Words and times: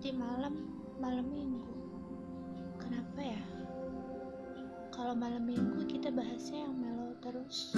nanti 0.00 0.16
malam 0.16 0.56
malam 0.96 1.28
minggu 1.28 1.76
kenapa 2.80 3.20
ya? 3.20 3.42
Kalau 4.96 5.12
malam 5.12 5.44
minggu 5.44 5.84
kita 5.92 6.08
bahasnya 6.08 6.64
yang 6.64 6.72
melo 6.72 7.12
terus. 7.20 7.76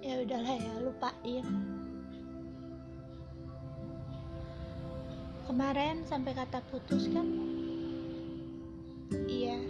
Ya 0.00 0.16
udahlah 0.24 0.56
ya 0.56 0.80
lupain. 0.80 1.44
Kemarin 5.44 6.08
sampai 6.08 6.32
kata 6.32 6.64
putus 6.72 7.04
kan? 7.12 7.28
Iya. 9.28 9.60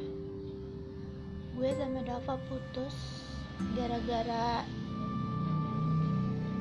Gue 1.58 1.70
sama 1.74 2.06
Dava 2.06 2.38
putus 2.46 2.94
gara-gara 3.74 4.62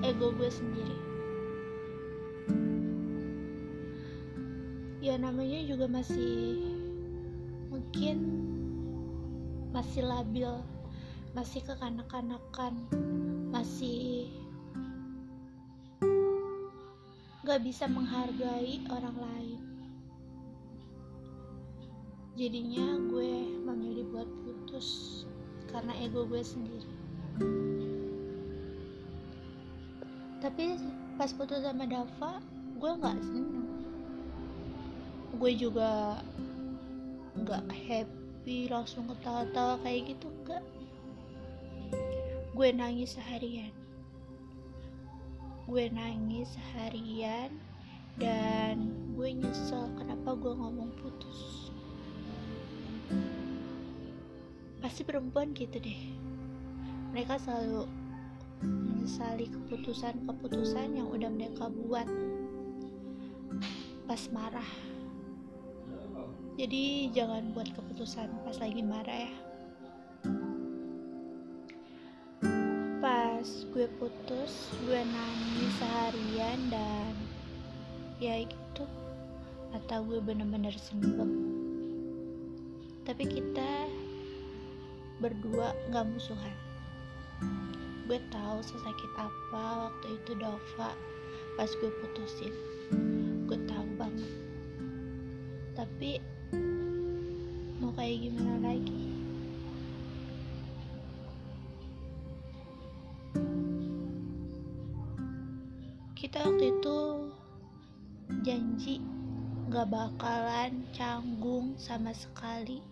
ego 0.02 0.34
gue 0.34 0.50
sendiri 0.50 1.15
ya 5.05 5.22
namanya 5.22 5.62
juga 5.70 5.86
masih 5.86 6.66
mungkin 7.70 8.18
masih 9.70 10.02
labil 10.02 10.50
masih 11.38 11.62
kekanak-kanakan 11.62 12.73
masih 13.54 14.34
gak 17.46 17.62
bisa 17.62 17.86
menghargai 17.86 18.82
orang 18.90 19.13
lain. 19.22 19.62
Jadinya 22.34 22.98
gue 23.05 23.62
memilih 23.62 24.10
buat 24.10 24.30
putus 24.41 25.21
karena 25.70 25.93
ego 26.02 26.26
gue 26.26 26.41
sendiri. 26.41 26.90
Tapi 30.41 30.82
pas 31.21 31.30
putus 31.30 31.62
sama 31.62 31.85
Dava 31.85 32.41
gue 32.82 32.91
nggak 32.98 33.18
seneng 33.21 33.65
gue 35.36 35.52
juga 35.55 36.20
nggak 37.36 37.66
happy 37.68 38.72
langsung 38.72 39.12
ketawa-tawa 39.12 39.76
kayak 39.84 40.16
gitu 40.16 40.32
enggak 40.32 40.64
gue 42.55 42.72
nangis 42.72 43.20
seharian. 43.20 43.76
Gue 45.68 45.92
nangis 45.92 46.48
seharian 46.55 47.52
dan 48.16 48.96
gue 49.12 49.27
nyesel 49.36 49.92
kenapa 50.00 50.40
gue 50.40 50.55
ngomong 50.55 50.88
putus. 51.04 51.68
Pasti 54.80 55.04
perempuan 55.04 55.52
gitu 55.52 55.84
deh. 55.84 56.02
Mereka 57.12 57.44
selalu 57.44 57.92
menyesali 58.64 59.52
keputusan-keputusan 59.52 60.96
yang 60.96 61.12
udah 61.12 61.27
mereka 61.27 61.68
buat. 61.68 62.08
Pas 64.08 64.31
marah 64.31 64.94
jadi 66.56 67.12
jangan 67.12 67.52
buat 67.52 67.68
keputusan 67.75 68.31
pas 68.48 68.56
lagi 68.64 68.80
marah 68.80 69.28
ya. 69.28 69.34
Pas 73.03 73.48
gue 73.75 73.88
putus 74.00 74.72
gue 74.88 75.02
nangis 75.03 75.74
seharian 75.84 76.59
dan 76.72 77.12
ya 78.24 78.40
gitu. 78.40 78.88
Mata 79.76 80.00
gue 80.00 80.24
bener-bener 80.24 80.72
sembek 80.80 81.28
tapi 83.06 83.22
kita 83.30 83.92
berdua 85.20 85.76
gak 85.92 86.08
musuhan. 86.08 86.56
Gue 88.08 88.18
tahu 88.32 88.64
sesakit 88.64 89.12
apa 89.20 89.92
waktu 89.92 90.08
itu 90.24 90.32
Dova 90.40 90.96
pas 91.60 91.68
gue 91.68 91.92
putusin 92.00 92.75
tapi 95.96 96.20
mau 97.80 97.88
kayak 97.96 98.28
gimana 98.28 98.68
lagi? 98.68 99.08
Kita 106.20 106.44
waktu 106.44 106.76
itu 106.76 107.00
janji 108.44 109.00
gak 109.72 109.88
bakalan 109.88 110.84
canggung 110.92 111.80
sama 111.80 112.12
sekali. 112.12 112.84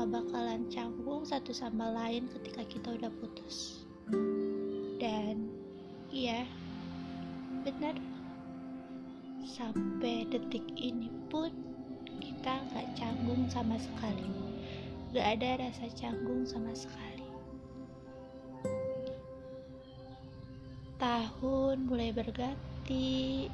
Gak 0.00 0.08
bakalan 0.08 0.64
canggung 0.72 1.28
satu 1.28 1.52
sama 1.52 1.92
lain 1.92 2.24
ketika 2.40 2.64
kita 2.64 2.88
udah 2.96 3.12
putus. 3.20 3.84
Dan 4.96 5.52
iya 6.08 6.48
benar. 7.68 8.00
Sampai 9.44 10.24
detik 10.32 10.64
ini 10.80 11.12
pun 11.28 11.74
kita 12.20 12.54
gak 12.74 12.88
canggung 12.98 13.48
sama 13.50 13.78
sekali. 13.78 14.28
Gak 15.14 15.38
ada 15.38 15.66
rasa 15.66 15.86
canggung 15.94 16.46
sama 16.46 16.74
sekali. 16.74 17.26
Tahun 20.98 21.76
mulai 21.86 22.10
berganti 22.14 23.50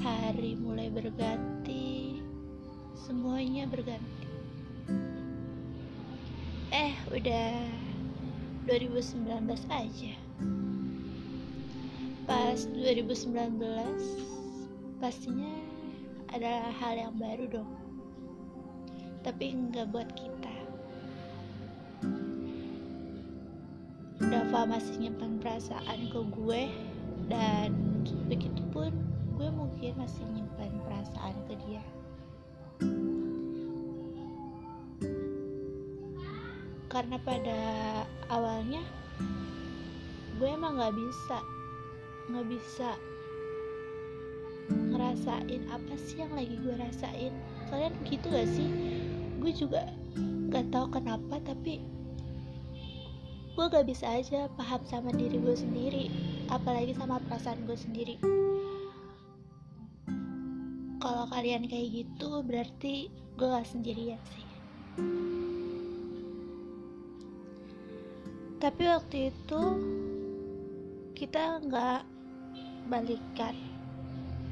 hari 0.00 0.56
mulai 0.56 0.88
berganti 0.88 2.20
semuanya 2.94 3.66
berganti. 3.66 4.28
Eh 6.70 6.94
udah 7.10 7.54
2019 8.68 9.26
aja. 9.72 10.14
Pas 12.28 12.60
2019 12.70 13.58
pastinya 15.02 15.69
adalah 16.30 16.70
hal 16.78 16.94
yang 16.94 17.14
baru 17.18 17.44
dong. 17.50 17.70
Tapi 19.26 19.52
enggak 19.52 19.90
buat 19.90 20.08
kita. 20.14 20.54
Dava 24.20 24.62
masih 24.68 24.94
nyimpan 25.00 25.42
perasaan 25.42 26.00
ke 26.12 26.20
gue 26.30 26.62
dan 27.26 27.74
begitupun 28.30 28.94
gue 29.34 29.48
mungkin 29.50 29.92
masih 29.98 30.24
nyimpan 30.30 30.70
perasaan 30.86 31.34
ke 31.50 31.54
dia. 31.66 31.84
Karena 36.90 37.16
pada 37.22 37.60
awalnya 38.30 38.82
gue 40.40 40.48
emang 40.48 40.80
nggak 40.80 40.96
bisa 40.96 41.38
nggak 42.30 42.46
bisa 42.48 42.90
ngerasain 45.10 45.66
apa 45.74 45.94
sih 45.98 46.22
yang 46.22 46.30
lagi 46.38 46.54
gue 46.62 46.70
rasain? 46.78 47.34
Kalian 47.66 47.90
gitu 48.06 48.30
gak 48.30 48.46
sih? 48.46 48.70
Gue 49.42 49.50
juga 49.50 49.90
gak 50.54 50.70
tahu 50.70 50.86
kenapa 51.02 51.42
tapi 51.42 51.82
gue 53.58 53.64
gak 53.66 53.90
bisa 53.90 54.06
aja 54.06 54.46
paham 54.54 54.78
sama 54.86 55.10
diri 55.10 55.42
gue 55.42 55.56
sendiri 55.58 56.06
apalagi 56.46 56.94
sama 56.94 57.18
perasaan 57.26 57.66
gue 57.66 57.74
sendiri. 57.74 58.22
Kalau 61.02 61.26
kalian 61.26 61.66
kayak 61.66 62.06
gitu 62.06 62.46
berarti 62.46 63.10
gue 63.34 63.46
gak 63.50 63.66
sendirian 63.66 64.22
sih. 64.30 64.46
Tapi 68.62 68.82
waktu 68.86 69.34
itu 69.34 69.62
kita 71.18 71.66
nggak 71.66 72.06
balikan 72.86 73.69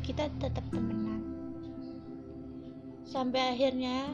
kita 0.08 0.24
tetap 0.40 0.64
temenan 0.72 1.20
sampai 3.04 3.52
akhirnya 3.52 4.08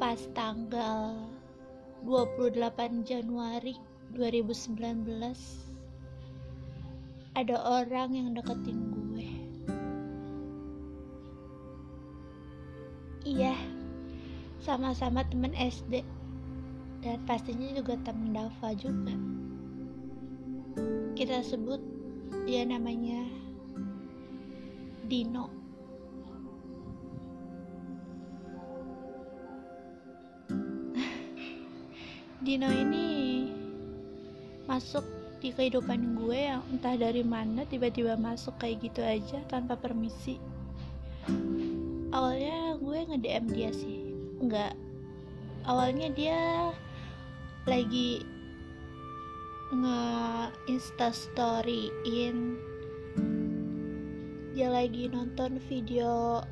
pas 0.00 0.16
tanggal 0.32 1.12
28 2.08 3.04
Januari 3.04 3.76
2019 4.16 4.80
ada 7.36 7.56
orang 7.68 8.08
yang 8.16 8.28
deketin 8.32 8.80
gue. 8.96 9.28
Iya 13.28 13.52
sama-sama 14.64 15.20
temen 15.28 15.52
SD 15.52 16.00
dan 17.04 17.20
pastinya 17.28 17.76
juga 17.76 18.00
temen 18.08 18.32
Dava 18.32 18.72
juga. 18.72 19.12
Kita 21.12 21.44
sebut 21.44 21.93
dia 22.42 22.66
namanya 22.66 23.22
Dino. 25.06 25.46
Dino 32.44 32.66
ini 32.66 33.46
masuk 34.66 35.06
di 35.38 35.54
kehidupan 35.54 36.18
gue 36.18 36.50
yang 36.50 36.66
entah 36.74 36.98
dari 36.98 37.22
mana 37.22 37.62
tiba-tiba 37.70 38.18
masuk 38.18 38.58
kayak 38.58 38.82
gitu 38.82 39.06
aja 39.06 39.38
tanpa 39.46 39.78
permisi. 39.78 40.42
Awalnya 42.10 42.82
gue 42.82 42.98
nge-DM 43.14 43.46
dia 43.54 43.70
sih. 43.70 44.10
Enggak 44.42 44.74
awalnya 45.64 46.12
dia 46.12 46.70
lagi 47.64 48.20
nge 49.74 50.02
insta 50.70 51.10
storyin 51.10 52.54
dia 54.54 54.70
lagi 54.70 55.10
nonton 55.10 55.58
videonya 55.66 56.46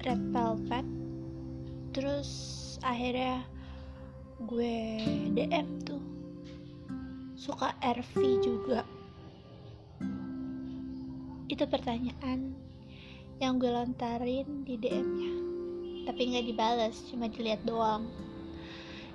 Red 0.00 0.32
Velvet. 0.32 0.88
Terus 1.92 2.30
akhirnya 2.80 3.44
gue 4.48 5.04
DM 5.36 5.68
tuh. 5.84 6.00
Suka 7.36 7.76
RV 7.84 8.16
juga. 8.40 8.80
Itu 11.52 11.68
pertanyaan 11.68 12.56
yang 13.36 13.60
gue 13.60 13.68
lontarin 13.68 14.64
di 14.64 14.80
DM-nya 14.80 15.32
tapi 16.08 16.32
nggak 16.32 16.48
dibalas 16.48 16.96
cuma 17.12 17.28
dilihat 17.28 17.60
doang. 17.68 18.08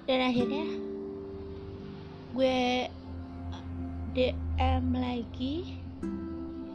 Dan 0.05 0.21
akhirnya 0.21 0.69
gue 2.35 2.91
DM 4.11 4.85
lagi. 4.91 5.79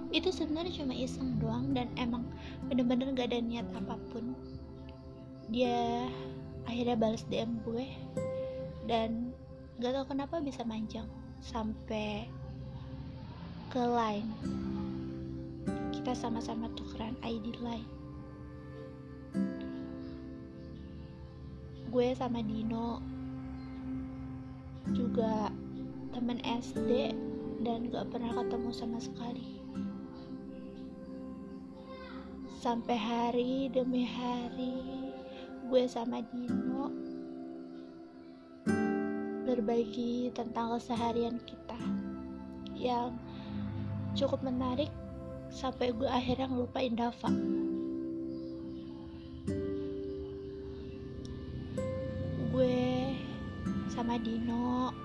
Itu 0.09 0.33
sebenarnya 0.33 0.81
cuma 0.81 0.97
iseng 0.97 1.37
doang 1.37 1.77
dan 1.77 1.93
emang 2.01 2.25
bener-bener 2.73 3.13
gak 3.13 3.29
ada 3.29 3.45
niat 3.45 3.69
apa 3.77 4.01
pun. 4.09 4.33
Dia 5.53 6.09
akhirnya 6.65 6.97
balas 6.97 7.29
DM 7.29 7.61
gue 7.61 7.85
dan 8.89 9.37
gak 9.85 10.01
tau 10.01 10.09
kenapa 10.09 10.41
bisa 10.41 10.65
manjang 10.65 11.05
sampai 11.45 12.25
ke 13.69 13.85
line. 13.85 14.33
Kita 15.93 16.17
sama-sama 16.17 16.73
tukeran 16.73 17.21
ID 17.21 17.61
line. 17.61 17.91
Gue 21.93 22.17
sama 22.17 22.41
Dino 22.41 23.20
juga 24.93 25.53
temen 26.11 26.41
SD 26.45 27.13
dan 27.61 27.93
gak 27.93 28.09
pernah 28.09 28.33
ketemu 28.41 28.71
sama 28.73 28.99
sekali. 28.99 29.61
Sampai 32.61 32.97
hari 32.97 33.73
demi 33.73 34.05
hari 34.05 35.09
gue 35.71 35.85
sama 35.89 36.21
Dino 36.29 36.93
berbagi 39.49 40.29
tentang 40.37 40.77
keseharian 40.77 41.41
kita 41.49 41.81
yang 42.77 43.17
cukup 44.15 44.45
menarik 44.45 44.91
sampai 45.51 45.91
gue 45.95 46.07
akhirnya 46.07 46.47
ngelupain 46.47 46.95
Dava 46.95 47.60
sama 54.01 54.17
Dino 54.17 54.97